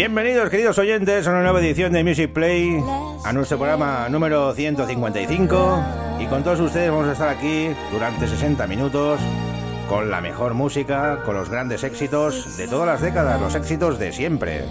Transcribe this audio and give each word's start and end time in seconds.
Bienvenidos, 0.00 0.48
queridos 0.48 0.78
oyentes, 0.78 1.26
a 1.26 1.30
una 1.30 1.42
nueva 1.42 1.60
edición 1.60 1.92
de 1.92 2.02
Music 2.02 2.32
Play, 2.32 2.82
a 3.22 3.34
nuestro 3.34 3.58
programa 3.58 4.08
número 4.08 4.54
155. 4.54 5.84
Y 6.18 6.24
con 6.24 6.42
todos 6.42 6.58
ustedes 6.58 6.90
vamos 6.90 7.06
a 7.06 7.12
estar 7.12 7.28
aquí 7.28 7.68
durante 7.92 8.26
60 8.26 8.66
minutos 8.66 9.20
con 9.90 10.10
la 10.10 10.22
mejor 10.22 10.54
música, 10.54 11.20
con 11.26 11.34
los 11.34 11.50
grandes 11.50 11.84
éxitos 11.84 12.56
de 12.56 12.66
todas 12.66 12.86
las 12.86 13.02
décadas, 13.02 13.38
los 13.42 13.54
éxitos 13.54 13.98
de 13.98 14.10
siempre. 14.10 14.64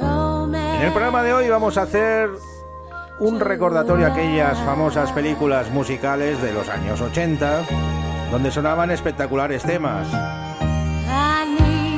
En 0.00 0.82
el 0.82 0.90
programa 0.90 1.22
de 1.22 1.34
hoy 1.34 1.50
vamos 1.50 1.76
a 1.76 1.82
hacer 1.82 2.30
un 3.18 3.38
recordatorio 3.38 4.06
a 4.06 4.12
aquellas 4.12 4.58
famosas 4.60 5.12
películas 5.12 5.70
musicales 5.70 6.40
de 6.40 6.54
los 6.54 6.70
años 6.70 7.02
80, 7.02 7.64
donde 8.30 8.50
sonaban 8.50 8.90
espectaculares 8.90 9.62
temas. 9.62 10.08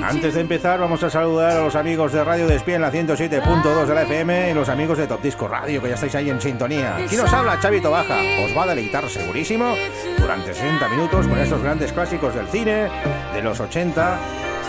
Antes 0.03 0.35
de 0.35 0.41
empezar, 0.41 0.81
vamos 0.81 1.03
a 1.03 1.11
saludar 1.11 1.57
a 1.57 1.61
los 1.61 1.77
amigos 1.77 2.13
de 2.13 2.25
Radio 2.25 2.47
Despie 2.47 2.75
en 2.75 2.83
la 2.83 2.91
107.2 2.91 3.87
de 3.87 3.95
la 3.95 4.03
FM 4.03 4.51
y 4.51 4.55
los 4.55 4.69
amigos 4.69 4.99
de 4.99 5.07
Top 5.07 5.23
Disco 5.23 5.47
Radio, 5.47 5.81
que 5.81 5.89
ya 5.89 5.95
estáis 5.95 6.15
ahí 6.17 6.29
en 6.29 6.41
sintonía. 6.41 6.97
Aquí 6.97 7.17
nos 7.17 7.33
habla 7.33 7.61
Chavito 7.61 7.91
Baja. 7.91 8.19
Os 8.45 8.57
va 8.57 8.65
a 8.65 8.67
deleitar 8.67 9.09
segurísimo 9.09 9.75
durante 10.19 10.55
60 10.55 10.89
minutos 10.89 11.27
con 11.27 11.39
estos 11.39 11.63
grandes 11.63 11.93
clásicos 11.93 12.35
del 12.35 12.47
cine 12.49 12.89
de 13.33 13.43
los 13.43 13.61
80, 13.61 14.19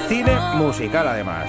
cine 0.07 0.37
musical 0.55 1.07
además. 1.07 1.47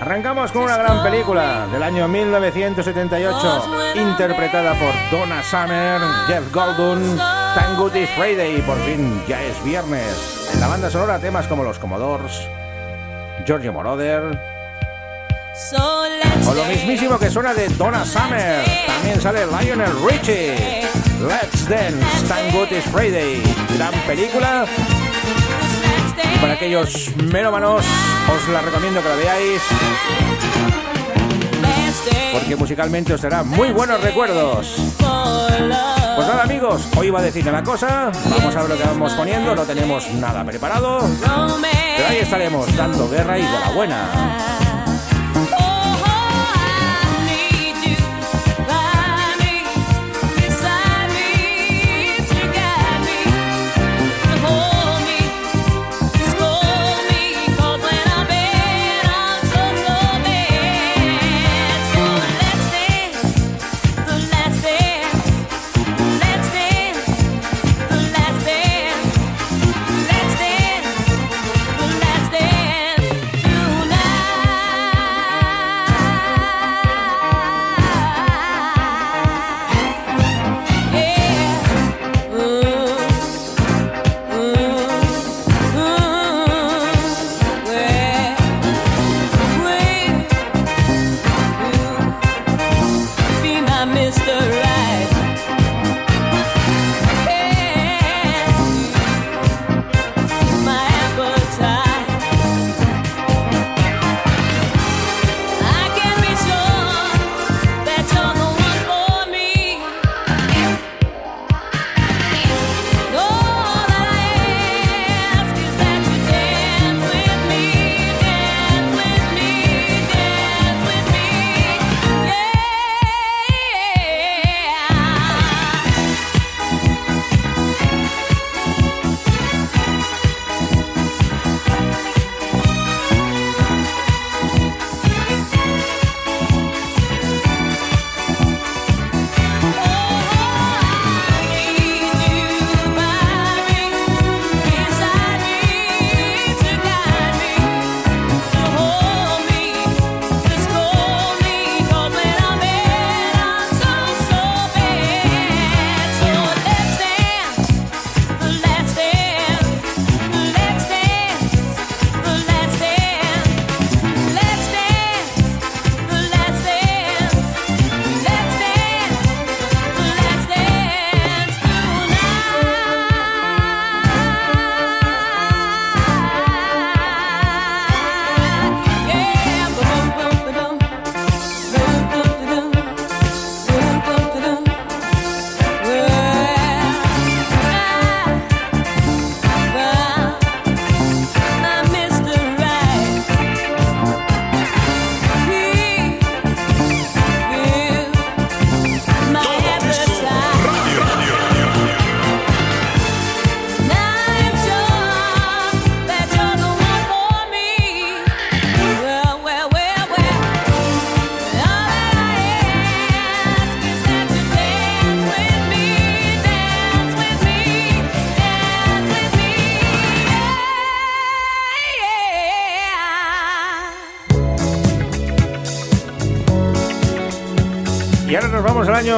Arrancamos 0.00 0.52
con 0.52 0.62
una 0.62 0.76
gran 0.76 1.02
película 1.02 1.66
del 1.72 1.82
año 1.82 2.06
1978, 2.06 3.92
interpretada 3.96 4.72
por 4.74 4.94
Donna 5.10 5.42
Summer, 5.42 6.00
Jeff 6.28 6.52
Goldblum, 6.52 7.18
Thank 7.54 7.78
Good 7.78 7.94
Is 7.96 8.10
Friday, 8.10 8.60
por 8.62 8.78
fin 8.84 9.22
ya 9.26 9.42
es 9.42 9.62
viernes. 9.64 10.50
En 10.52 10.60
la 10.60 10.68
banda 10.68 10.90
sonora 10.90 11.18
temas 11.18 11.46
como 11.46 11.64
los 11.64 11.78
Commodores, 11.78 12.46
Giorgio 13.46 13.72
Moroder, 13.72 14.38
o 16.46 16.54
lo 16.54 16.64
mismísimo 16.66 17.18
que 17.18 17.30
suena 17.30 17.52
de 17.52 17.68
Donna 17.70 18.04
Summer. 18.04 18.64
También 18.86 19.20
sale 19.20 19.46
Lionel 19.46 19.92
Richie. 20.08 20.86
Let's 21.20 21.68
Dance, 21.68 22.26
Thank 22.28 22.52
Good 22.52 22.70
Is 22.70 22.84
Friday. 22.84 23.42
Gran 23.76 23.92
película 24.06 24.66
para 26.40 26.52
aquellos 26.54 27.10
melómanos, 27.16 27.84
os 28.32 28.48
la 28.48 28.60
recomiendo 28.60 29.02
que 29.02 29.08
la 29.08 29.14
veáis. 29.16 29.62
Porque 32.32 32.56
musicalmente 32.56 33.14
os 33.14 33.20
dará 33.20 33.42
muy 33.42 33.72
buenos 33.72 34.00
recuerdos. 34.00 34.76
Pues 36.18 36.26
nada 36.26 36.42
amigos, 36.42 36.82
hoy 36.96 37.06
iba 37.06 37.20
a 37.20 37.22
decir 37.22 37.48
una 37.48 37.62
cosa, 37.62 38.10
vamos 38.28 38.56
a 38.56 38.60
ver 38.62 38.70
lo 38.70 38.76
que 38.76 38.82
vamos 38.82 39.12
poniendo, 39.12 39.54
no 39.54 39.62
tenemos 39.62 40.10
nada 40.14 40.44
preparado, 40.44 40.98
pero 41.96 42.08
ahí 42.08 42.16
estaremos 42.16 42.76
dando 42.76 43.08
guerra 43.08 43.38
y 43.38 43.42
de 43.42 43.60
la 43.60 43.70
buena. 43.70 44.57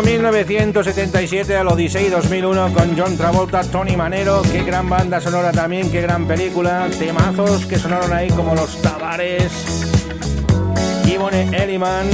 Año 0.00 0.18
1977, 0.18 1.56
al 1.56 1.68
Odyssey 1.68 2.08
2001, 2.08 2.72
con 2.72 2.98
John 2.98 3.16
Travolta, 3.16 3.62
Tony 3.64 3.96
Manero. 3.96 4.42
Qué 4.50 4.62
gran 4.62 4.88
banda 4.88 5.20
sonora 5.20 5.52
también, 5.52 5.90
qué 5.90 6.00
gran 6.00 6.26
película. 6.26 6.88
Temazos 6.98 7.66
que 7.66 7.78
sonaron 7.78 8.12
ahí 8.12 8.28
como 8.30 8.54
los 8.54 8.80
Tavares, 8.80 9.52
Yvonne 11.04 11.48
Elliman 11.52 12.08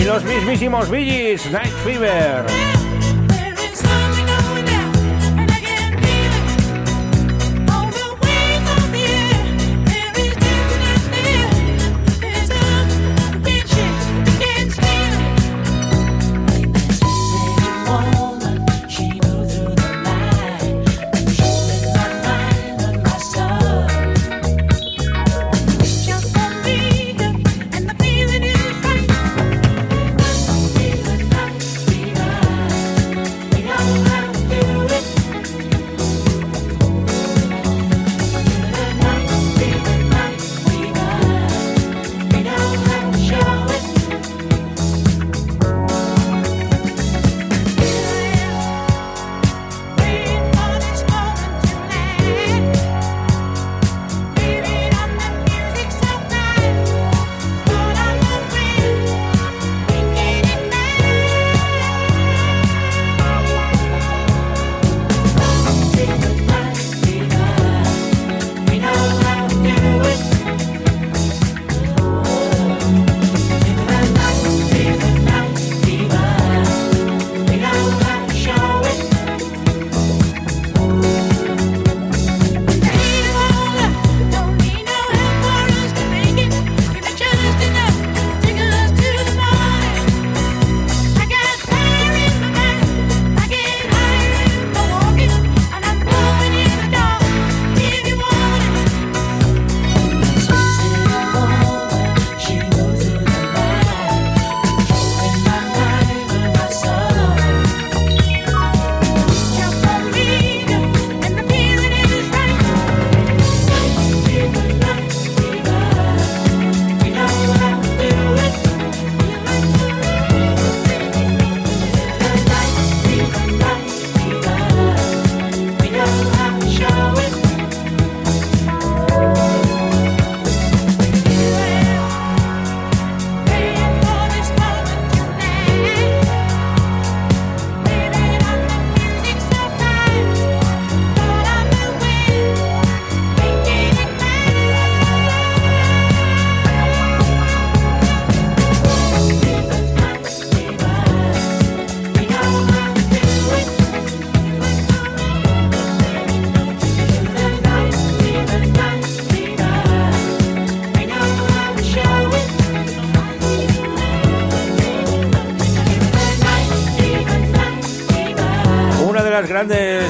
y 0.00 0.04
los 0.04 0.24
mismísimos 0.24 0.90
Bee 0.90 1.38
Night 1.50 1.72
Fever. 1.84 2.85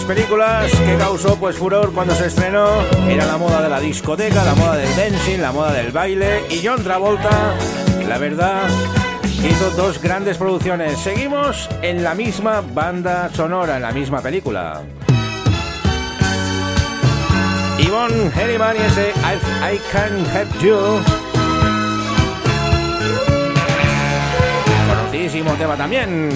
Películas 0.07 0.71
que 0.73 0.97
causó 0.97 1.37
pues 1.37 1.57
furor 1.57 1.93
cuando 1.93 2.15
se 2.15 2.27
estrenó 2.27 2.69
era 3.09 3.27
la 3.27 3.37
moda 3.39 3.61
de 3.61 3.69
la 3.69 3.81
discoteca, 3.81 4.45
la 4.45 4.55
moda 4.55 4.77
del 4.77 4.95
dancing, 4.97 5.41
la 5.41 5.53
moda 5.53 5.73
del 5.73 5.91
baile 5.91 6.45
y 6.49 6.65
John 6.65 6.83
Travolta, 6.83 7.55
la 8.07 8.17
verdad, 8.19 8.69
hizo 9.45 9.71
dos 9.71 10.01
grandes 10.01 10.39
producciones. 10.39 10.99
Seguimos 10.99 11.69
en 11.83 12.05
la 12.05 12.15
misma 12.15 12.63
banda 12.73 13.31
sonora, 13.35 13.77
en 13.77 13.83
la 13.83 13.93
misma 13.93 14.21
película. 14.21 14.83
Yvonne 17.79 18.31
Herriman 18.35 18.77
y 18.77 18.81
ese 18.81 19.11
I, 19.11 19.75
I 19.75 19.81
Can 19.93 20.25
Help 20.35 20.63
You. 20.63 20.79
Conocidísimo 24.89 25.53
tema 25.55 25.77
también. 25.77 26.31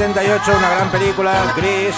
1978, 0.00 0.56
una 0.56 0.70
gran 0.70 0.90
película, 0.90 1.54
Gris. 1.56 1.94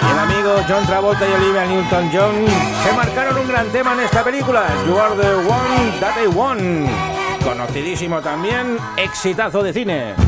Y 0.00 0.10
el 0.10 0.18
amigo 0.18 0.56
John 0.66 0.86
Travolta 0.86 1.28
y 1.28 1.32
Olivia 1.34 1.66
Newton-John 1.66 2.46
se 2.82 2.92
marcaron 2.94 3.36
un 3.36 3.48
gran 3.48 3.68
tema 3.68 3.92
en 3.92 4.00
esta 4.00 4.24
película, 4.24 4.68
You 4.86 4.98
Are 4.98 5.16
the 5.16 5.34
One 5.34 5.98
That 6.00 6.16
I 6.22 6.28
Want. 6.28 6.88
Conocidísimo 7.44 8.22
también, 8.22 8.78
exitazo 8.96 9.62
de 9.62 9.74
cine. 9.74 10.27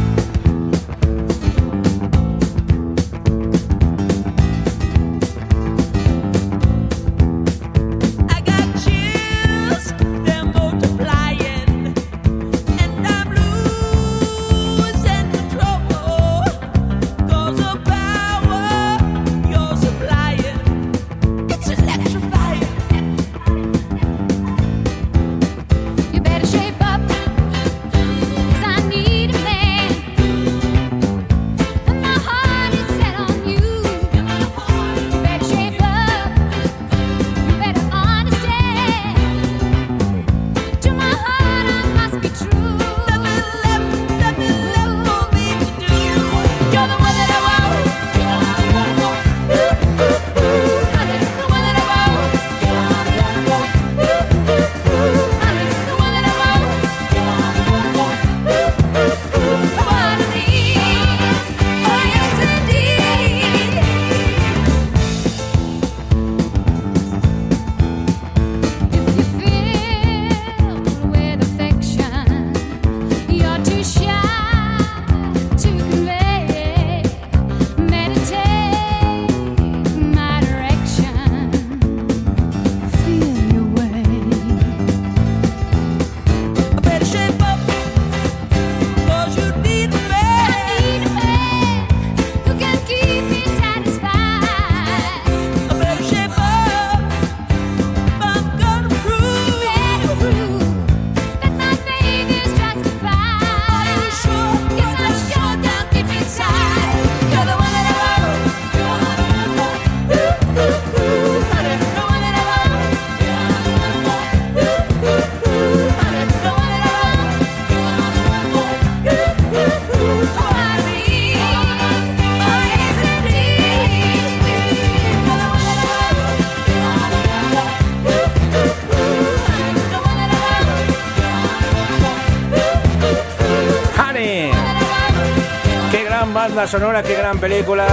Sonora, 136.71 137.03
qué 137.03 137.15
gran 137.15 137.37
película. 137.39 137.85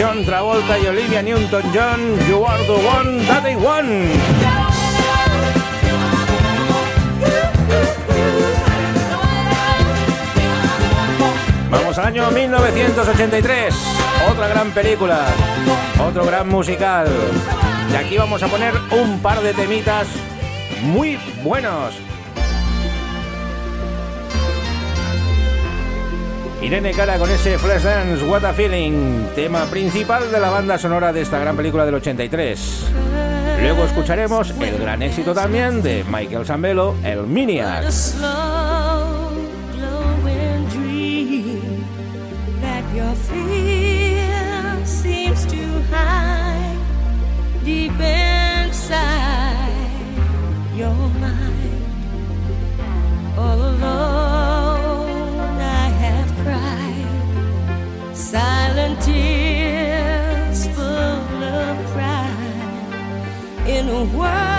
John 0.00 0.24
Travolta 0.24 0.78
y 0.78 0.86
Olivia 0.86 1.20
Newton-John, 1.20 2.26
You 2.26 2.42
Are 2.46 2.64
the 2.64 2.72
One 2.72 3.26
That 3.26 3.46
I 3.46 3.54
Want. 3.54 3.90
Vamos 11.70 11.98
al 11.98 12.06
año 12.06 12.30
1983, 12.30 13.74
otra 14.30 14.48
gran 14.48 14.70
película, 14.70 15.26
otro 16.02 16.24
gran 16.24 16.48
musical. 16.48 17.08
Y 17.92 17.96
aquí 17.96 18.16
vamos 18.16 18.42
a 18.42 18.48
poner 18.48 18.72
un 18.90 19.20
par 19.20 19.42
de 19.42 19.52
temitas 19.52 20.06
muy 20.82 21.18
buenos. 21.44 22.01
Irene 26.62 26.92
Cara 26.92 27.18
con 27.18 27.28
ese 27.28 27.58
Flashdance, 27.58 28.24
What 28.24 28.44
a 28.44 28.52
Feeling, 28.52 29.26
tema 29.34 29.64
principal 29.64 30.30
de 30.30 30.38
la 30.38 30.48
banda 30.48 30.78
sonora 30.78 31.12
de 31.12 31.22
esta 31.22 31.38
gran 31.40 31.56
película 31.56 31.84
del 31.84 31.96
83. 31.96 32.86
Luego 33.60 33.84
escucharemos 33.84 34.50
el 34.60 34.78
gran 34.78 35.02
éxito 35.02 35.34
también 35.34 35.82
de 35.82 36.04
Michael 36.04 36.46
Zambello, 36.46 36.94
el 37.04 37.24
Miniac. 37.26 37.84
Music, 59.04 60.54
Music 60.54 61.76
Play. 61.92 62.30
Play. 63.66 64.06
Play. 64.06 64.51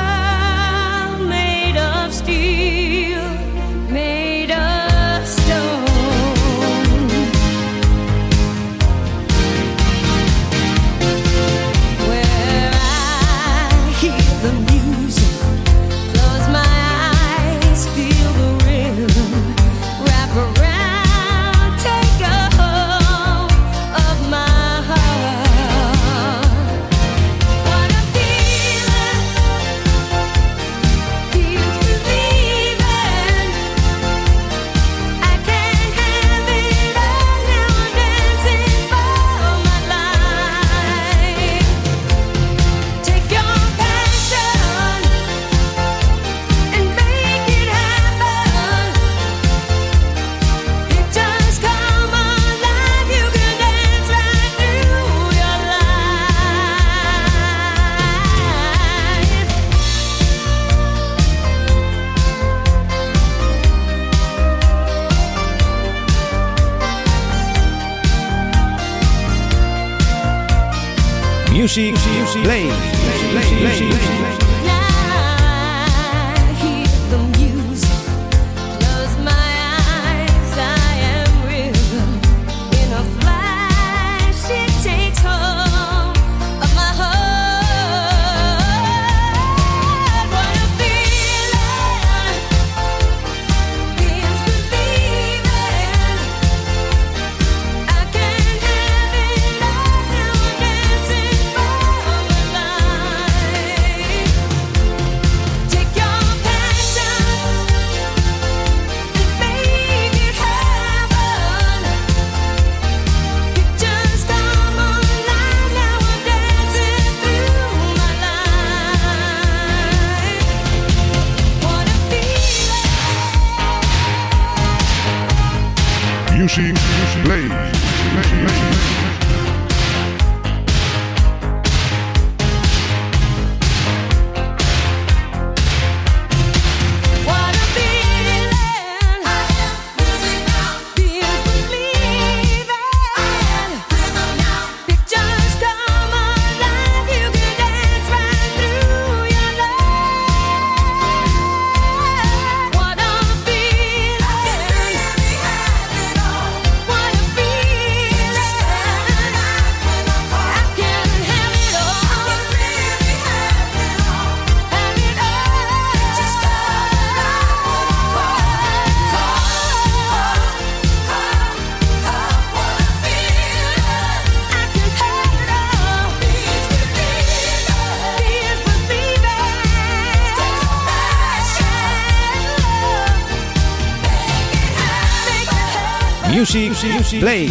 Music, 187.13 187.19
Play. 187.21 187.47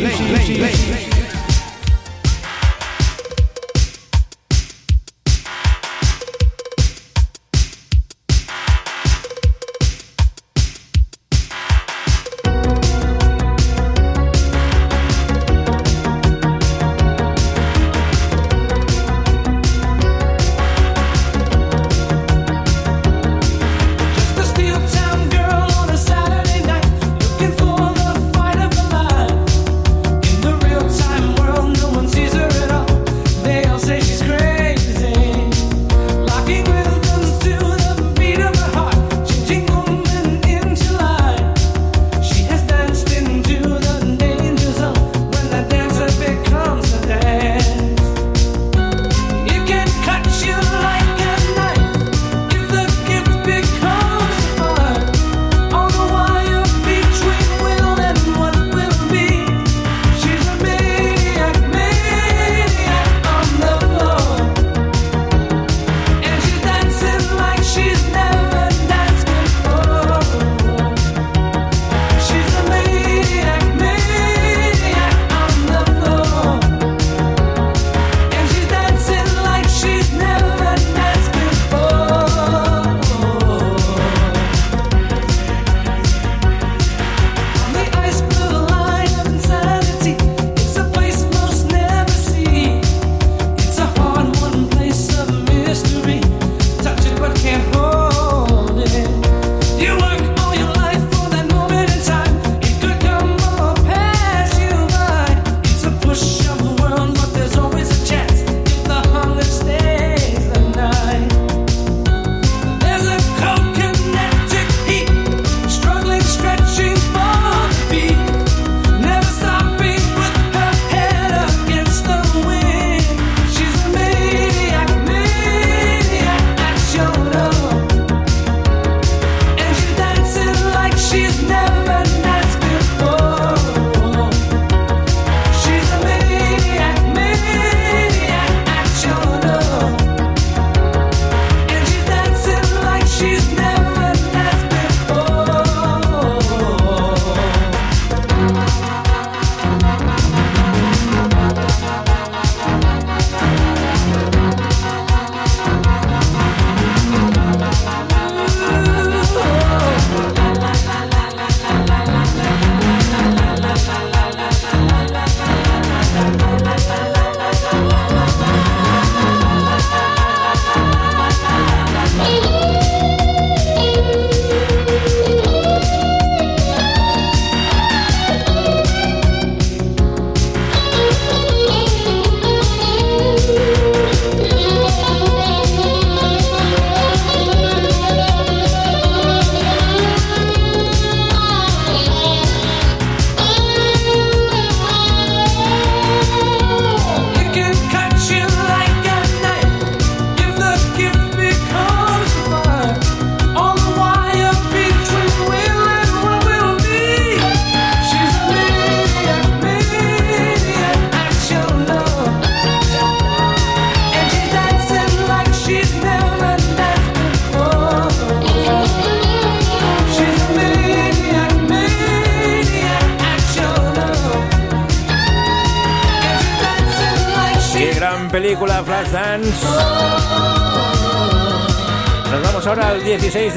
película 0.00 0.43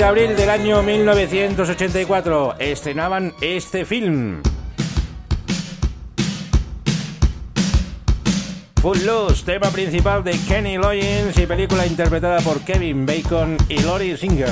abril 0.07 0.37
del 0.37 0.49
año 0.49 0.81
1984 0.83 2.55
estrenaban 2.59 3.33
este 3.41 3.83
film. 3.83 4.41
Full 8.81 8.99
Loose, 9.05 9.43
tema 9.43 9.69
principal 9.69 10.23
de 10.23 10.39
Kenny 10.47 10.77
Loggins 10.77 11.37
y 11.37 11.45
película 11.45 11.85
interpretada 11.85 12.39
por 12.39 12.61
Kevin 12.61 13.05
Bacon 13.05 13.57
y 13.67 13.79
Lori 13.79 14.15
Singer. 14.15 14.49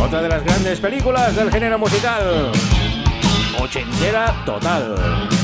Otra 0.00 0.22
de 0.22 0.28
las 0.28 0.44
grandes 0.44 0.78
películas 0.78 1.34
del 1.34 1.50
género 1.50 1.76
musical. 1.76 2.52
Ochentera 3.60 4.44
total. 4.44 5.35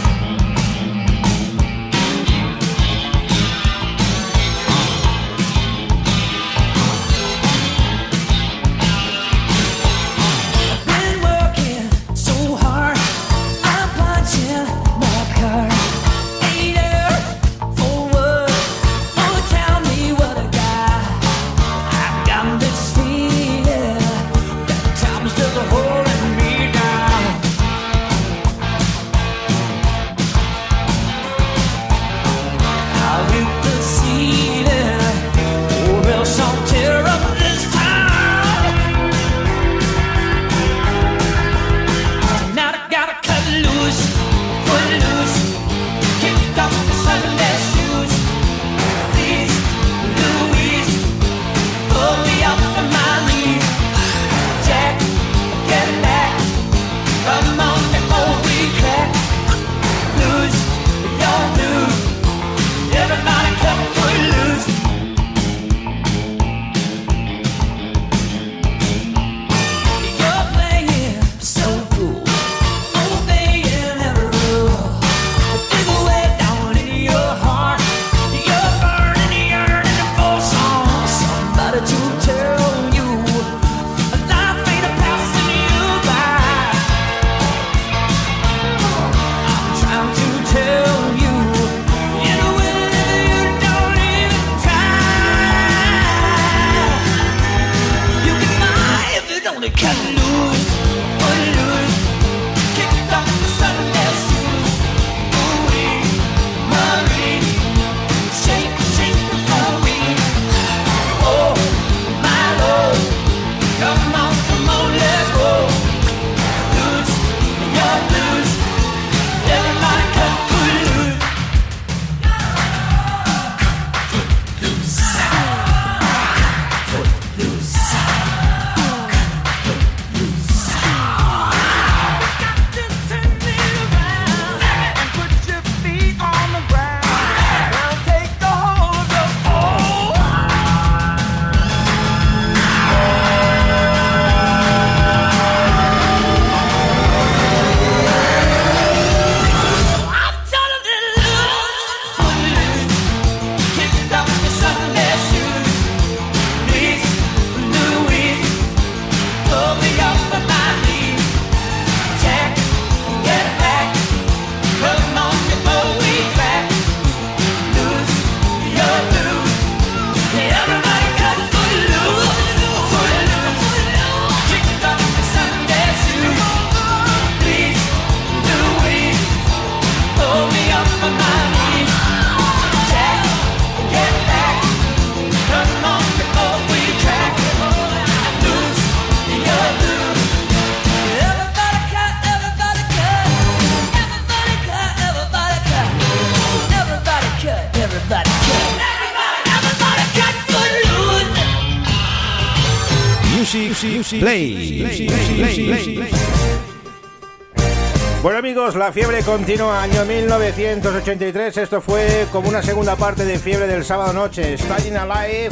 Continúa, 209.33 209.83
año 209.83 210.05
1983, 210.05 211.57
esto 211.57 211.81
fue 211.81 212.27
como 212.31 212.51
una 212.51 212.63
segunda 212.63 212.97
parte 212.97 213.25
de 213.25 213.39
Fiebre 213.39 213.67
del 213.67 213.83
sábado 213.83 214.13
noche, 214.13 214.59
Staying 214.59 214.95
Alive, 214.95 215.49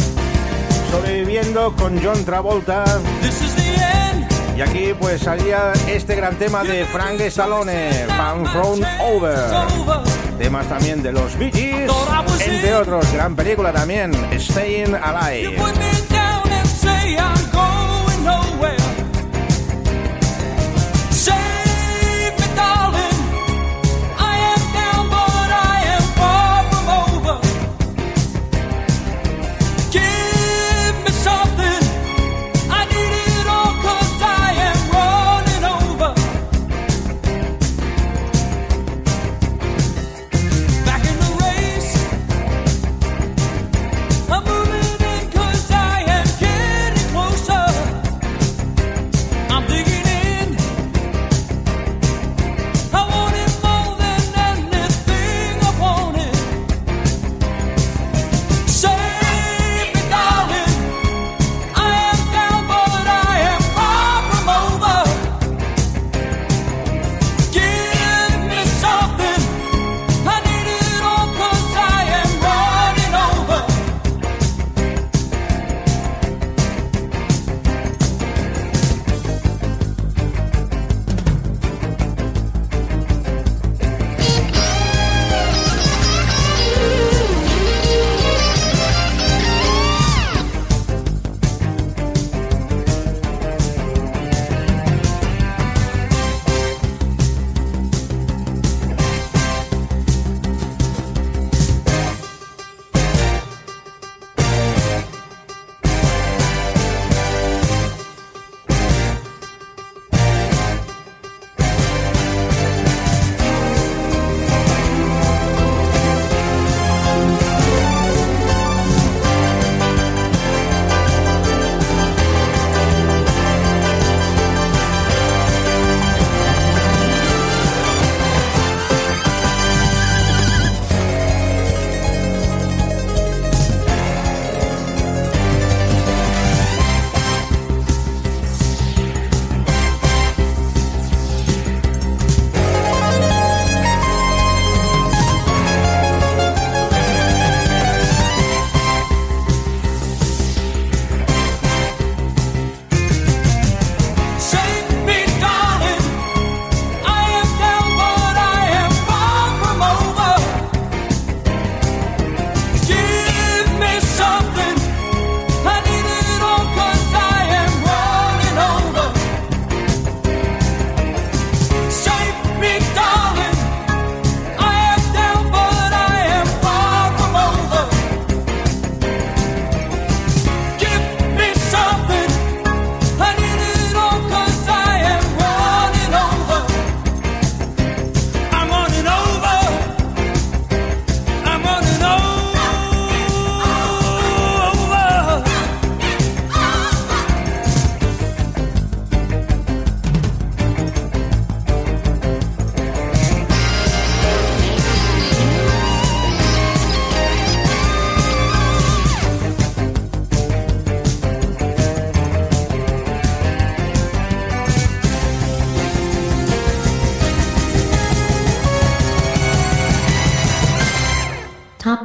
sobreviviendo 0.91 1.75
con 1.75 1.99
John 2.05 2.23
Travolta. 2.27 2.85
Y 4.55 4.61
aquí 4.61 4.93
pues 5.01 5.23
salía 5.23 5.73
este 5.89 6.15
gran 6.15 6.37
tema 6.37 6.63
de 6.63 6.85
Frank 6.85 7.23
Stallone, 7.23 8.07
Fan 8.19 8.45
Thrown 8.53 8.85
Over. 9.01 9.39
Temas 10.37 10.69
también 10.69 11.03
de 11.03 11.13
los 11.13 11.39
Bee 11.39 11.51
Gees, 11.51 11.91
entre 12.45 12.75
otros, 12.75 13.11
gran 13.15 13.35
película 13.35 13.73
también, 13.73 14.13
Staying 14.39 14.95
Alive. 14.95 15.57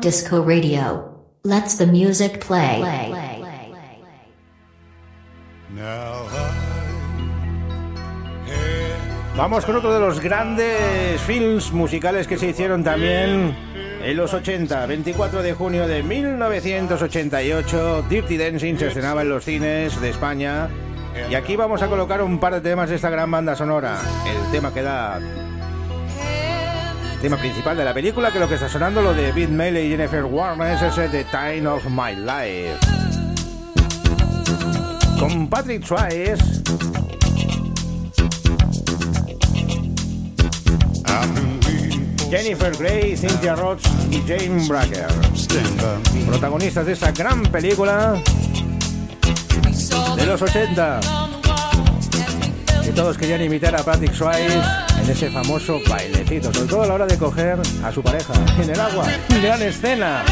Disco 0.06 0.44
Radio. 0.44 1.26
Let's 1.44 1.80
the 1.80 1.88
music 1.88 2.46
play. 2.46 2.80
Vamos 9.36 9.66
con 9.66 9.76
otro 9.76 9.92
de 9.92 10.00
los 10.00 10.20
grandes 10.20 11.20
films 11.22 11.72
musicales 11.72 12.28
que 12.28 12.38
se 12.38 12.50
hicieron 12.50 12.84
también 12.84 13.58
en 14.04 14.16
los 14.16 14.32
80. 14.32 14.86
24 14.86 15.42
de 15.42 15.54
junio 15.54 15.88
de 15.88 16.04
1988, 16.04 18.06
Dirty 18.08 18.38
Dancing 18.38 18.78
se 18.78 18.90
estrenaba 18.90 19.24
en 19.24 19.30
los 19.30 19.44
cines 19.44 20.00
de 20.00 20.12
España. 20.12 20.70
Y 21.32 21.34
aquí 21.34 21.56
vamos 21.56 21.82
a 21.82 21.88
colocar 21.88 22.22
un 22.22 22.40
par 22.40 22.54
de 22.54 22.62
temas 22.62 22.92
de 22.92 22.98
esta 22.98 23.10
gran 23.10 23.32
banda 23.32 23.56
sonora. 23.56 23.98
El 24.28 24.52
tema 24.52 24.72
que 24.72 24.84
da 24.84 25.20
tema 27.26 27.38
principal 27.38 27.76
de 27.76 27.84
la 27.84 27.92
película, 27.92 28.32
que 28.32 28.38
lo 28.38 28.48
que 28.48 28.54
está 28.54 28.70
sonando, 28.70 29.02
lo 29.02 29.12
de 29.12 29.32
Beat 29.32 29.50
Melee 29.50 29.88
y 29.88 29.90
Jennifer 29.90 30.26
Warner, 30.26 30.74
es 30.74 30.94
The 30.94 31.26
Time 31.32 31.66
of 31.66 31.84
My 31.86 32.16
Life. 32.16 32.78
Con 35.20 35.48
Patrick 35.50 35.84
Swayze. 35.84 36.38
Jennifer 42.30 42.78
Grey, 42.78 43.18
Cynthia 43.18 43.56
Roth 43.56 43.82
y 44.12 44.22
Jane 44.28 44.68
Bracker. 44.68 45.08
Protagonistas 46.28 46.86
de 46.86 46.92
esta 46.92 47.12
gran 47.12 47.42
película 47.42 48.22
de 50.16 50.26
los 50.28 50.40
80. 50.44 51.00
Que 52.84 52.92
todos 52.92 53.18
querían 53.18 53.42
imitar 53.42 53.76
a 53.76 53.82
Patrick 53.82 54.14
Swayze 54.14 54.85
ese 55.10 55.30
famoso 55.30 55.80
bailecito, 55.88 56.54
sobre 56.54 56.68
todo 56.68 56.82
a 56.84 56.88
la 56.88 56.94
hora 56.96 57.06
de 57.06 57.18
coger 57.18 57.60
a 57.84 57.92
su 57.92 58.02
pareja 58.02 58.34
en 58.62 58.70
el 58.70 58.80
agua. 58.80 59.06
Gran 59.42 59.62
escena. 59.62 60.24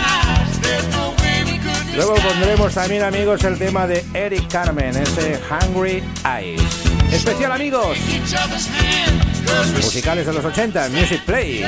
Luego 1.96 2.16
pondremos 2.16 2.74
también, 2.74 3.04
amigos, 3.04 3.44
el 3.44 3.58
tema 3.58 3.86
de 3.86 4.04
Eric 4.14 4.52
Carmen, 4.52 4.96
ese 4.96 5.40
Hungry 5.50 6.04
Eyes. 6.26 6.62
Especial, 7.12 7.52
amigos. 7.52 7.98
Musicales 9.76 10.26
de 10.26 10.34
los 10.34 10.44
80, 10.44 10.90
Music 10.90 11.22
Play. 11.26 11.66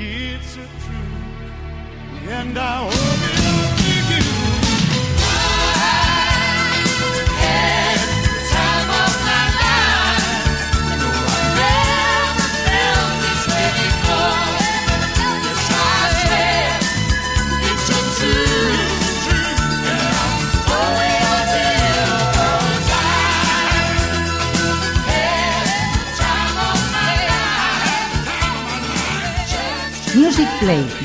It's 0.00 0.54
a 0.54 0.58
truth, 0.58 2.28
and 2.28 2.56
I 2.56 2.88
hope 2.88 3.37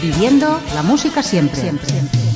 viviendo 0.01 0.59
la 0.73 0.81
música 0.81 1.21
siempre. 1.21 1.61
siempre. 1.61 2.32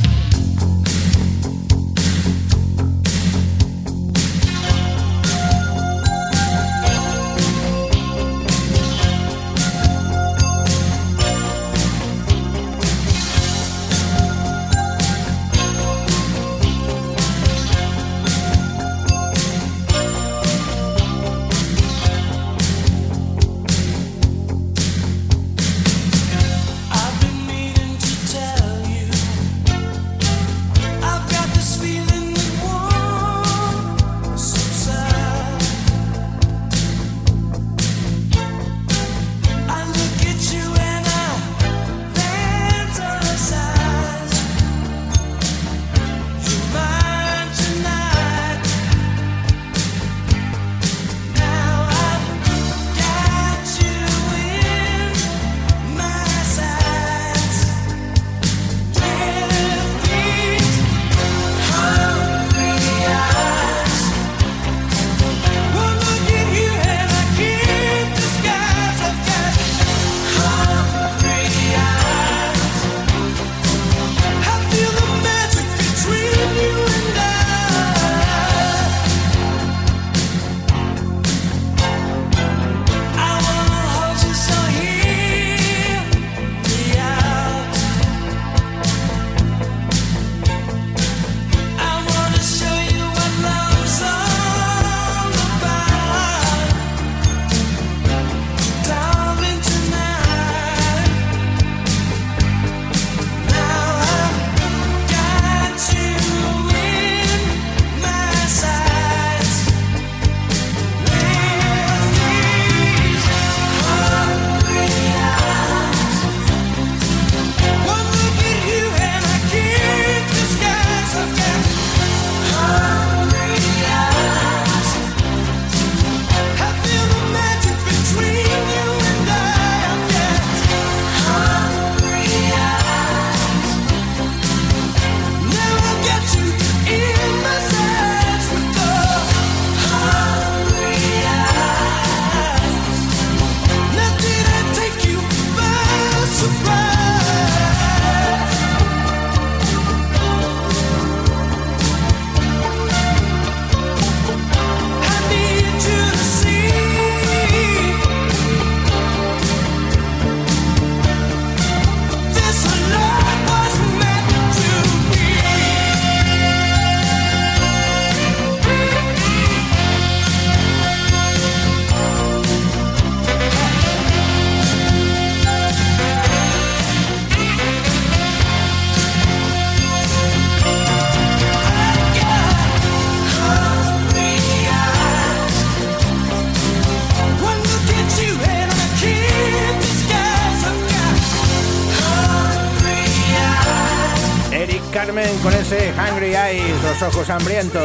Carmen 194.97 195.37
con 195.43 195.53
ese 195.53 195.93
Hungry 195.93 196.33
Eyes, 196.33 196.81
los 196.81 196.99
ojos 197.03 197.29
hambrientos. 197.29 197.83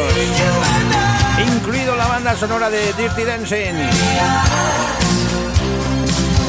Incluido 1.46 1.94
la 1.94 2.06
banda 2.06 2.34
sonora 2.34 2.70
de 2.70 2.90
Dirty 2.94 3.24
Dancing. 3.24 3.74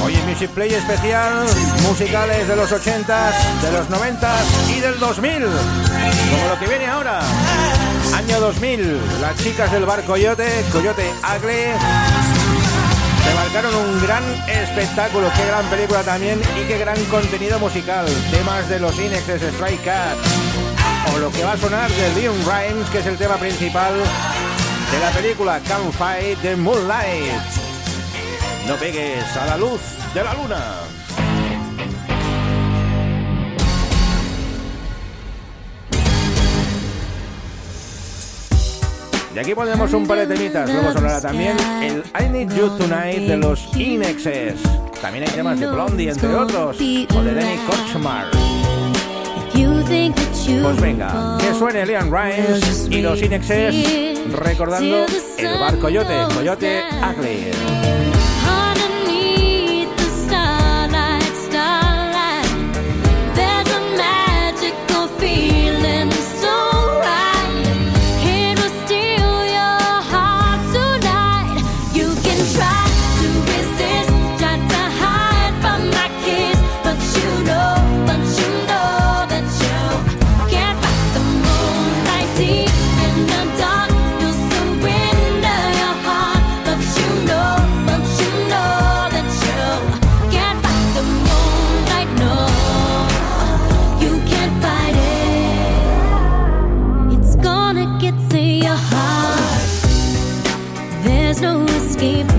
Hoy 0.05 0.15
en 0.15 0.25
Music 0.25 0.49
Play 0.51 0.73
especial, 0.73 1.45
musicales 1.81 2.47
de 2.47 2.55
los 2.55 2.71
80s, 2.71 3.61
de 3.61 3.71
los 3.73 3.89
90s 3.89 4.77
y 4.77 4.79
del 4.79 4.97
2000. 4.99 5.33
Como 5.33 6.47
lo 6.47 6.57
que 6.57 6.67
viene 6.67 6.87
ahora. 6.87 7.19
Año 8.15 8.39
2000, 8.39 9.19
las 9.19 9.35
chicas 9.43 9.69
del 9.69 9.85
bar 9.85 10.01
Coyote, 10.03 10.47
Coyote 10.71 11.11
Agle, 11.23 11.73
marcaron 13.35 13.75
un 13.75 14.01
gran 14.01 14.23
espectáculo, 14.47 15.29
qué 15.35 15.45
gran 15.45 15.65
película 15.65 16.03
también 16.03 16.39
y 16.57 16.67
qué 16.69 16.77
gran 16.77 17.03
contenido 17.05 17.59
musical. 17.59 18.05
Temas 18.31 18.69
de 18.69 18.79
los 18.79 18.97
Inexes 18.97 19.41
Strike 19.41 19.83
Cat 19.83 20.42
o 21.11 21.17
lo 21.17 21.31
que 21.31 21.43
va 21.43 21.53
a 21.53 21.57
sonar 21.57 21.89
de 21.89 22.21
Leon 22.21 22.37
Rhymes, 22.45 22.89
que 22.89 22.99
es 22.99 23.05
el 23.07 23.17
tema 23.17 23.35
principal 23.35 23.93
de 24.91 24.99
la 24.99 25.11
película 25.11 25.59
Can't 25.67 25.91
Fight 25.93 26.39
the 26.41 26.55
Moonlight. 26.55 27.41
No 28.67 28.75
pegues 28.75 29.25
a 29.35 29.45
la 29.45 29.57
luz 29.57 29.81
de 30.13 30.23
la 30.23 30.33
luna. 30.35 30.63
Y 39.35 39.39
aquí 39.39 39.55
ponemos 39.55 39.91
un 39.93 40.05
par 40.05 40.19
de 40.19 40.27
temitas. 40.27 40.69
Luego 40.69 40.93
sonará 40.93 41.19
también 41.19 41.57
el 41.81 42.03
I 42.19 42.29
Need 42.29 42.55
You 42.55 42.69
Tonight 42.77 43.27
de 43.27 43.37
los 43.37 43.67
Inexes. 43.75 44.59
También 45.01 45.25
hay 45.27 45.31
temas 45.31 45.59
de 45.59 45.67
Blondie, 45.67 46.09
entre 46.11 46.33
otros, 46.35 46.77
o 46.77 47.21
de 47.23 47.33
Danny 47.33 47.57
Korchmar. 47.65 48.27
Pues 50.45 50.81
venga, 50.81 51.37
que 51.39 51.53
suene 51.53 51.85
Leon 51.85 52.11
Rimes 52.11 52.87
y 52.89 53.01
los 53.01 53.21
Inexes 53.21 53.73
recordando 54.29 55.05
el 55.37 55.59
bar 55.59 55.77
Coyote, 55.79 56.13
Coyote 56.35 56.83
Ugly. 57.01 58.12
keep 102.03 102.32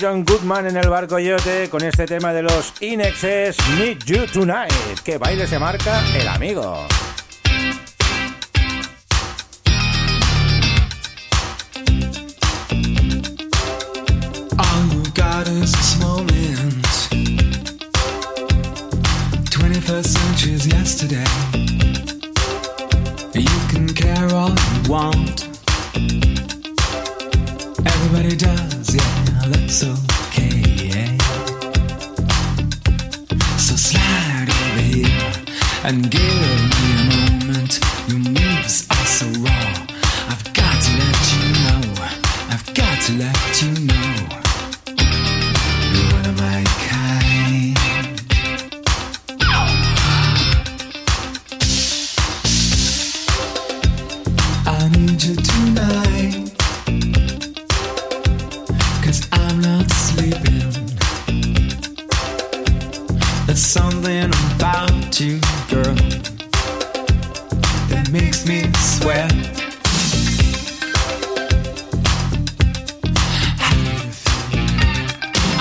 John 0.00 0.24
Goodman 0.24 0.66
en 0.66 0.76
el 0.76 0.88
barco 0.88 1.18
yote 1.18 1.68
con 1.70 1.82
este 1.82 2.06
tema 2.06 2.32
de 2.32 2.42
los 2.42 2.72
Inexes 2.80 3.56
Need 3.78 3.98
You 4.04 4.26
Tonight. 4.26 5.00
Que 5.04 5.18
baile 5.18 5.46
se 5.46 5.58
marca 5.58 6.02
el 6.14 6.28
amigo. 6.28 6.86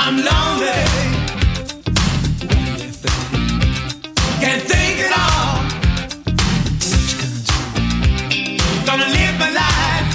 I'm 0.08 0.18
lonely. 0.18 0.84
Can't 4.39 4.64
think 4.72 4.99
at 5.06 5.14
all. 5.24 5.66
Gonna 8.86 9.10
live 9.18 9.36
my 9.39 9.49
life. 9.64 10.10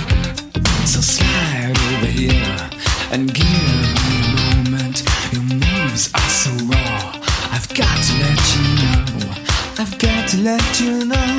So 0.86 1.00
slide 1.00 1.76
over 1.90 2.06
here 2.06 2.70
and 3.10 3.34
give 3.34 3.46
me 4.06 4.16
a 4.22 4.34
moment. 4.38 5.02
Your 5.32 5.42
moves 5.42 6.14
are 6.14 6.30
so 6.42 6.52
raw. 6.66 7.20
I've 7.50 7.68
got 7.74 7.96
to 8.06 8.12
let 8.22 8.40
you 8.54 8.62
know. 8.82 9.34
I've 9.76 9.98
got 9.98 10.28
to 10.28 10.36
let 10.36 10.80
you 10.80 11.04
know. 11.04 11.29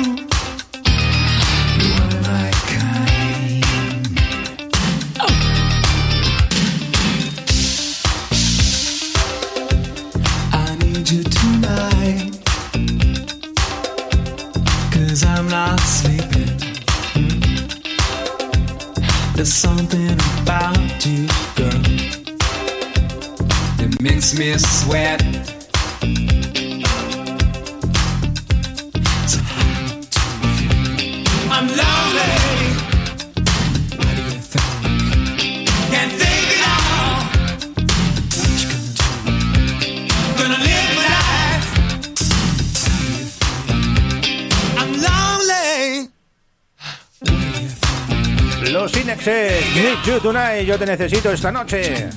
You 50.12 50.20
Tonight, 50.20 50.66
yo 50.66 50.78
te 50.78 50.84
necesito 50.84 51.32
esta 51.32 51.50
noche. 51.50 52.10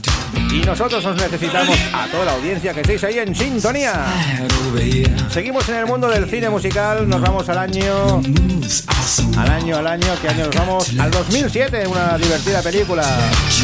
Y 0.52 0.60
nosotros 0.66 1.06
os 1.06 1.16
necesitamos 1.16 1.78
a 1.94 2.08
toda 2.08 2.26
la 2.26 2.34
audiencia 2.34 2.74
que 2.74 2.82
estéis 2.82 3.02
ahí 3.06 3.20
en 3.20 3.34
sintonía. 3.34 4.06
Seguimos 5.30 5.70
en 5.70 5.76
el 5.76 5.86
mundo 5.86 6.10
del 6.10 6.30
cine 6.30 6.50
musical, 6.50 7.08
nos 7.08 7.22
vamos 7.22 7.48
al 7.48 7.58
año. 7.58 8.22
Al 9.38 9.50
año, 9.50 9.78
al 9.78 9.88
año, 9.88 10.08
que 10.22 10.28
año 10.28 10.46
nos 10.48 10.56
vamos? 10.56 11.00
Al 11.00 11.10
2007, 11.10 11.88
una 11.88 12.18
divertida 12.18 12.62
película 12.62 13.06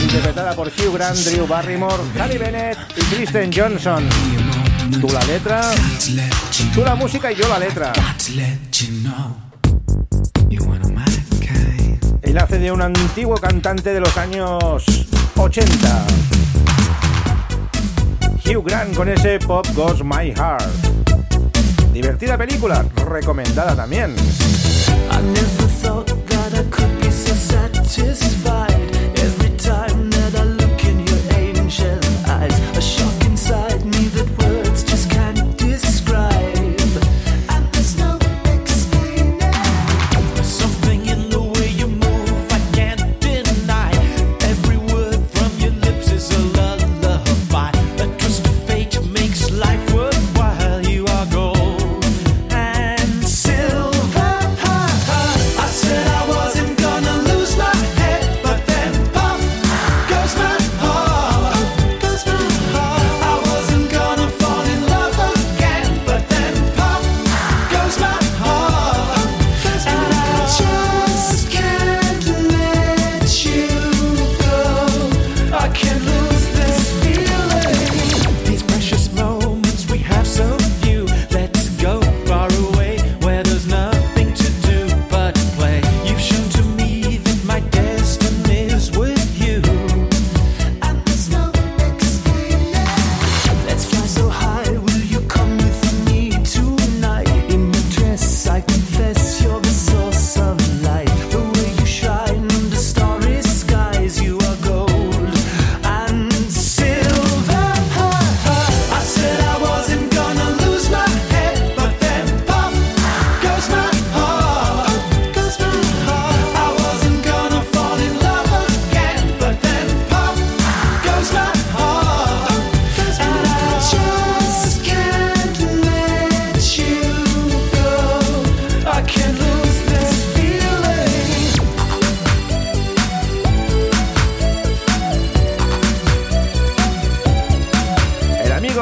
interpretada 0.02 0.56
por 0.56 0.68
Hugh 0.68 0.94
Grant, 0.94 1.18
Drew 1.18 1.46
Barrymore, 1.46 2.02
Harry 2.18 2.38
Bennett 2.38 2.78
y 2.96 3.02
Kristen 3.14 3.52
Johnson. 3.54 4.08
Tú 5.02 5.10
la 5.10 5.24
letra, 5.26 5.72
tú 6.74 6.86
la 6.86 6.96
música 6.96 7.34
y 7.34 7.36
yo 7.36 7.50
la 7.50 7.60
letra 7.60 7.92
y 12.32 12.34
nace 12.34 12.60
de 12.60 12.72
un 12.72 12.82
antiguo 12.82 13.36
cantante 13.36 13.94
de 13.94 14.00
los 14.00 14.18
años 14.18 14.86
80. 15.36 16.06
Hugh 18.46 18.64
Grant 18.64 18.96
con 18.96 19.10
ese 19.10 19.38
Pop 19.40 19.68
Goes 19.76 20.02
My 20.02 20.34
Heart. 20.34 20.64
Divertida 21.92 22.38
película, 22.38 22.86
recomendada 23.06 23.76
también. 23.76 24.16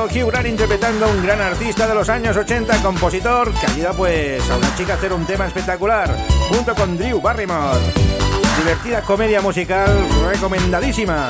Hugh 0.06 0.10
Gibran 0.10 0.48
interpretando 0.48 1.10
un 1.10 1.24
gran 1.24 1.42
artista 1.42 1.88
de 1.88 1.94
los 1.94 2.08
años 2.10 2.36
80, 2.38 2.82
compositor, 2.82 3.54
que 3.54 3.66
ayuda 3.66 3.92
pues 3.94 4.50
a 4.50 4.58
una 4.58 4.74
chica 4.76 4.94
a 4.94 4.96
hacer 4.96 5.12
un 5.12 5.26
tema 5.26 5.46
espectacular, 5.46 6.16
junto 6.50 6.74
con 6.76 6.98
Drew 6.98 7.20
Barrymore. 7.20 7.80
Divertida 8.60 9.02
comedia 9.02 9.42
musical 9.42 9.90
recomendadísima. 10.32 11.28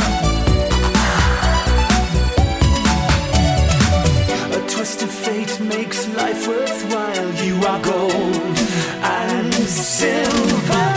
silver. 9.80 10.89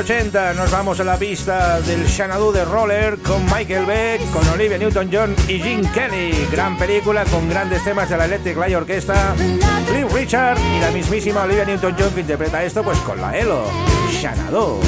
80 0.00 0.54
nos 0.54 0.70
vamos 0.70 0.98
a 1.00 1.04
la 1.04 1.18
pista 1.18 1.78
del 1.82 2.08
Xanadu 2.08 2.52
de 2.52 2.64
Roller 2.64 3.18
con 3.18 3.44
Michael 3.44 3.84
Beck, 3.84 4.30
con 4.30 4.48
Olivia 4.48 4.78
Newton-John 4.78 5.36
y 5.46 5.58
Gene 5.58 5.90
Kelly. 5.92 6.48
Gran 6.50 6.78
película 6.78 7.24
con 7.26 7.46
grandes 7.50 7.84
temas 7.84 8.08
de 8.08 8.16
la 8.16 8.24
Electric 8.24 8.56
Light 8.56 8.76
Orquesta, 8.76 9.34
Cliff 9.86 10.10
Richard 10.14 10.58
y 10.58 10.80
la 10.80 10.90
mismísima 10.90 11.42
Olivia 11.42 11.66
Newton-John 11.66 12.14
que 12.14 12.20
interpreta 12.20 12.64
esto 12.64 12.82
pues 12.82 12.98
con 13.00 13.20
la 13.20 13.36
Elo, 13.36 13.66
Xanadu. 14.22 14.80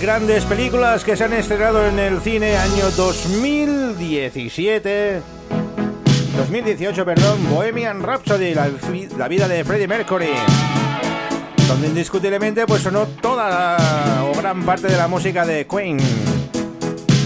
Grandes 0.00 0.44
películas 0.44 1.04
que 1.04 1.16
se 1.16 1.24
han 1.24 1.32
estrenado 1.34 1.86
en 1.86 1.98
el 1.98 2.20
cine 2.20 2.56
año 2.56 2.90
2017. 2.96 5.20
2018, 6.36 7.04
perdón, 7.04 7.50
Bohemian 7.50 8.00
Rhapsody, 8.02 8.54
la 8.54 9.28
vida 9.28 9.46
de 9.46 9.62
Freddie 9.64 9.88
Mercury. 9.88 10.30
Donde 11.68 11.88
indiscutiblemente 11.88 12.66
pues 12.66 12.82
sonó 12.82 13.06
toda 13.06 14.24
o 14.24 14.32
gran 14.38 14.64
parte 14.64 14.86
de 14.88 14.96
la 14.96 15.06
música 15.06 15.44
de 15.44 15.66
Queen. 15.66 15.98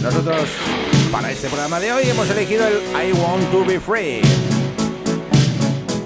Nosotros, 0.02 0.48
para 1.12 1.30
este 1.30 1.46
programa 1.48 1.78
de 1.78 1.92
hoy, 1.92 2.08
hemos 2.08 2.28
elegido 2.28 2.66
el 2.66 2.78
I 3.08 3.12
Want 3.12 3.52
to 3.52 3.64
Be 3.64 3.78
Free. 3.78 4.20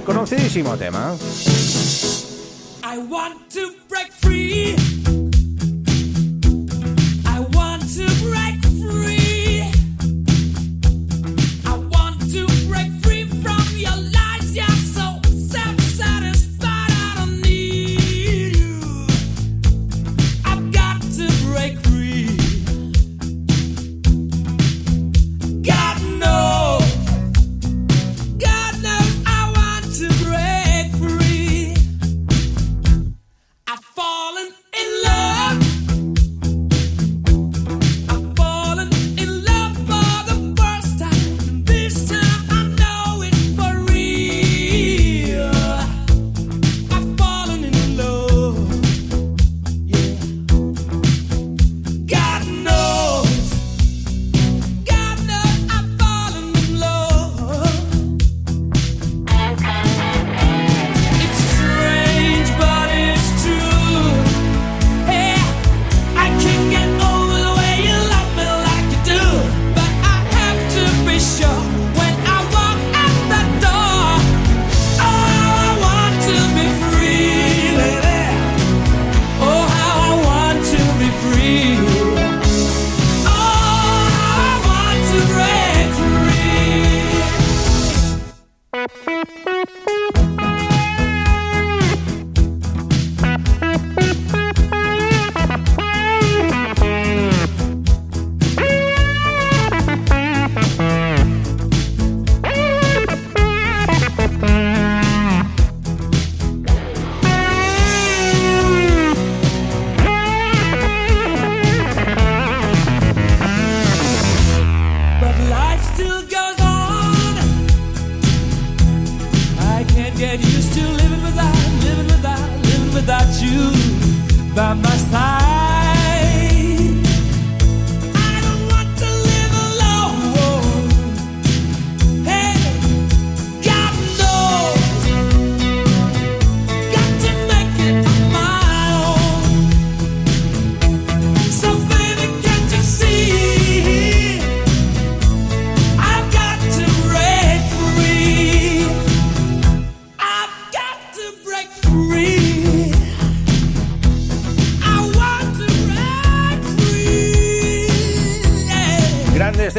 Conocidísimo 0.05 0.77
tema. 0.77 1.17
I 2.85 2.99
want 2.99 3.49
to 3.53 3.73
break 3.89 4.08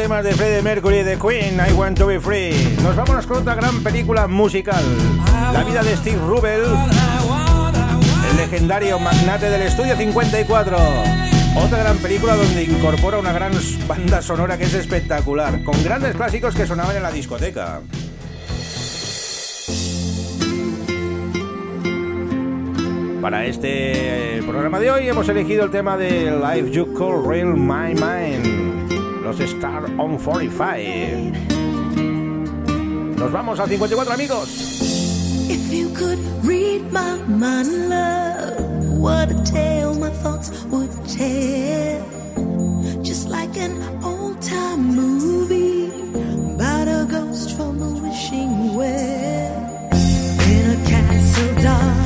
temas 0.02 0.24
de 0.24 0.32
Freddie 0.32 0.62
Mercury 0.62 1.00
y 1.00 1.02
de 1.02 1.18
Queen, 1.18 1.60
I 1.60 1.72
Want 1.74 1.98
to 1.98 2.06
Be 2.06 2.18
Free. 2.18 2.74
Nos 2.82 2.96
vamos 2.96 3.26
con 3.26 3.38
otra 3.38 3.54
gran 3.54 3.82
película 3.82 4.26
musical. 4.26 4.82
La 5.52 5.62
vida 5.62 5.82
de 5.82 5.94
Steve 5.94 6.16
Rubel, 6.26 6.62
el 8.30 8.36
legendario 8.38 8.98
magnate 8.98 9.50
del 9.50 9.60
estudio 9.60 9.94
54. 9.94 10.78
Otra 11.54 11.78
gran 11.78 11.98
película 11.98 12.34
donde 12.34 12.64
incorpora 12.64 13.18
una 13.18 13.34
gran 13.34 13.52
banda 13.86 14.22
sonora 14.22 14.56
que 14.56 14.64
es 14.64 14.72
espectacular, 14.72 15.62
con 15.64 15.84
grandes 15.84 16.16
clásicos 16.16 16.54
que 16.54 16.66
sonaban 16.66 16.96
en 16.96 17.02
la 17.02 17.12
discoteca. 17.12 17.80
Para 23.20 23.44
este 23.44 24.42
programa 24.46 24.80
de 24.80 24.90
hoy 24.90 25.08
hemos 25.08 25.28
elegido 25.28 25.64
el 25.64 25.70
tema 25.70 25.98
de 25.98 26.30
Life 26.30 26.70
You 26.70 26.94
Call 26.94 27.22
Real 27.22 27.54
My 27.54 27.92
Mind, 27.92 28.69
los 29.22 29.38
Star 29.40 29.84
on 29.98 30.18
45. 30.18 31.32
Nos 33.16 33.32
vamos 33.32 33.60
al 33.60 33.68
54 33.68 34.14
amigos. 34.14 34.48
If 35.48 35.72
you 35.72 35.90
could 35.90 36.18
read 36.44 36.90
my 36.92 37.16
mind, 37.28 37.88
love, 37.88 38.98
what 38.98 39.30
a 39.30 39.42
tale 39.44 39.94
my 39.94 40.10
thoughts 40.10 40.50
would 40.70 40.90
tell. 41.06 42.04
Just 43.02 43.28
like 43.28 43.56
an 43.56 43.76
old 44.02 44.40
time 44.40 44.94
movie 44.94 45.90
about 46.54 46.88
a 46.88 47.06
ghost 47.10 47.56
from 47.56 47.82
a 47.82 47.90
wishing 48.00 48.74
well. 48.74 49.90
In 49.92 50.70
a 50.70 50.88
castle 50.88 51.62
dark 51.62 51.99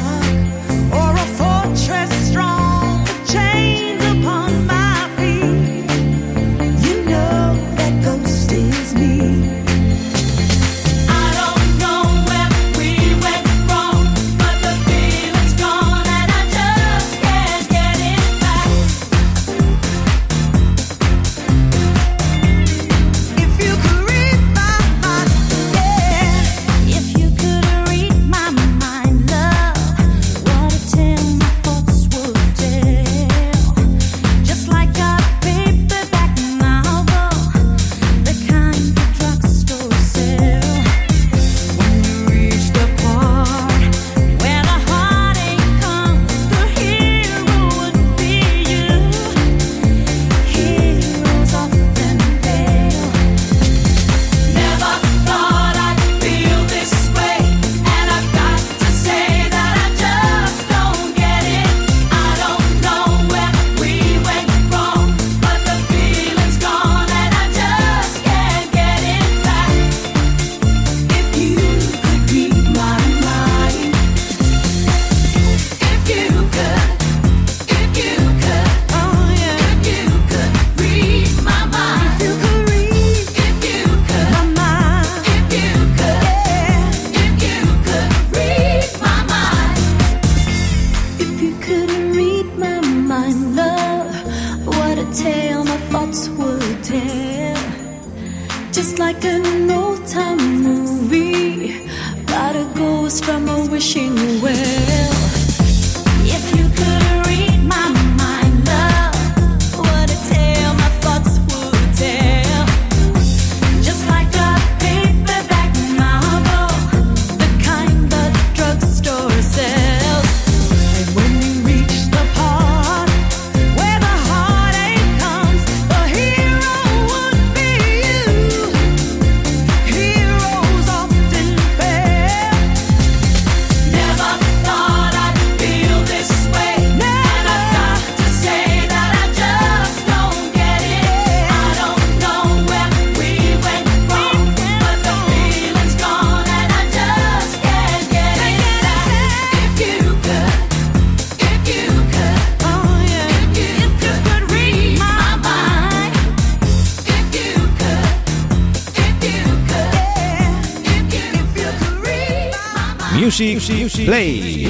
Music, 163.68 164.06
Play. 164.06 164.66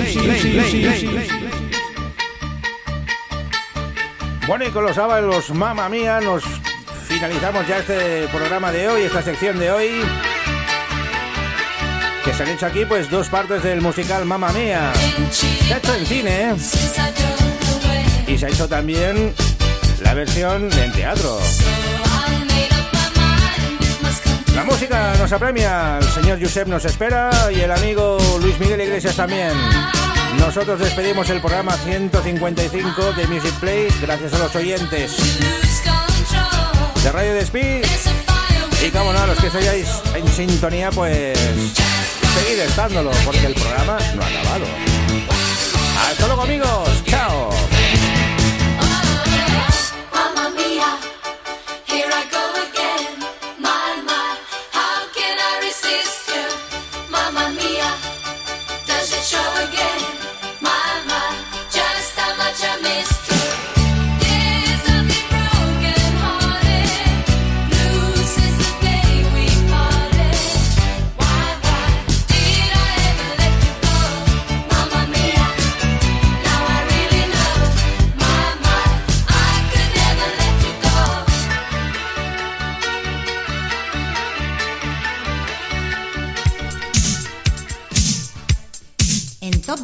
Bueno, 4.47 4.67
y 4.67 4.71
con 4.71 4.85
los 4.85 4.97
ABBA 4.97 5.21
y 5.21 5.23
los 5.23 5.51
Mamma 5.51 5.89
Mía 5.89 6.21
nos 6.21 6.45
finalizamos 7.09 7.67
ya 7.67 7.79
este 7.79 8.29
programa 8.29 8.71
de 8.71 8.89
hoy, 8.89 9.03
esta 9.03 9.23
sección 9.23 9.59
de 9.59 9.71
hoy. 9.73 9.91
Que 12.25 12.33
se 12.35 12.43
han 12.45 12.51
hecho 12.51 12.67
aquí 12.67 12.85
pues 12.85 13.11
dos 13.11 13.29
partes 13.29 13.63
del 13.65 13.81
musical 13.81 14.25
Mamma 14.27 14.53
Mía. 14.53 14.93
Se 15.31 15.75
ha 15.75 15.79
hecho 15.79 15.95
en 15.95 16.07
cine 16.07 16.51
¿eh? 16.51 16.55
y 18.29 18.39
se 18.39 18.47
ha 18.47 18.49
hecho 18.49 18.69
también 18.69 19.35
la 20.03 20.15
versión 20.15 20.71
en 20.73 20.93
teatro. 20.93 21.39
La 24.55 24.63
música 24.65 25.15
nos 25.19 25.33
apremia, 25.33 25.99
el 25.99 26.09
señor 26.09 26.41
Josep 26.41 26.69
nos 26.69 26.85
espera 26.85 27.31
y 27.53 27.61
el 27.61 27.71
amigo 27.73 28.19
Luis 28.41 28.59
Miguel 28.61 28.81
Iglesias 28.81 29.17
también. 29.17 29.53
Nosotros 30.39 30.79
despedimos 30.79 31.29
el 31.31 31.41
programa 31.41 31.73
155 31.77 33.13
de 33.13 33.27
Music 33.27 33.53
Play 33.61 33.89
gracias 34.01 34.33
a 34.35 34.39
los 34.39 34.55
oyentes 34.55 35.17
de 37.03 37.13
Radio 37.13 37.35
Despí. 37.35 37.83
Y 38.87 38.91
como 38.91 39.13
no, 39.13 39.27
los 39.27 39.39
que 39.39 39.47
estáis 39.49 39.89
en 40.15 40.29
sintonía, 40.29 40.91
pues 40.91 41.39
seguid 41.39 42.61
estándolo 42.61 43.11
porque 43.25 43.47
el 43.47 43.55
programa 43.55 43.99
no 44.15 44.23
ha 44.23 44.27
acabado. 44.27 44.67
Hasta 46.11 46.27
luego 46.27 46.43
amigos, 46.43 47.05
chao. 47.07 47.51